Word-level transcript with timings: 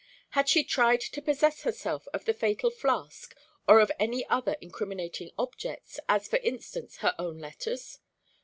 Had 0.31 0.49
she 0.49 0.63
tried 0.63 0.99
to 1.01 1.21
possess 1.21 1.61
herself 1.61 2.07
of 2.11 2.25
the 2.25 2.33
fatal 2.33 2.71
flask, 2.71 3.37
or 3.67 3.79
of 3.79 3.91
any 3.99 4.25
other 4.29 4.57
incriminating 4.59 5.29
objects, 5.37 5.99
as 6.09 6.27
for 6.27 6.37
instance 6.37 6.97
her 7.05 7.13
own 7.19 7.37
letters? 7.37 7.99